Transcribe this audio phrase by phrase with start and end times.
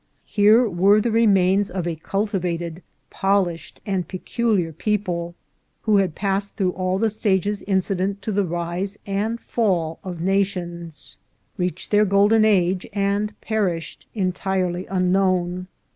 [0.25, 5.35] Here were the remains of a cultivated, polished, and peculiar people,
[5.83, 10.41] who had passed through all the stages incident to the rise and fall of na
[10.41, 11.19] tions;
[11.55, 15.67] reached their golden age, and perished, entirely unknown.